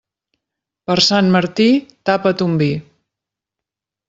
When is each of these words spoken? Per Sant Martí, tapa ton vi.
Per 0.91 0.95
Sant 1.07 1.29
Martí, 1.37 1.67
tapa 2.11 2.33
ton 2.43 2.57
vi. 2.63 2.71